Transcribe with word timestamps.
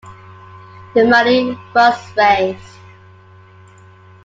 The 0.95 1.05
money 1.05 1.55
was 1.75 2.17
raised. 2.17 2.75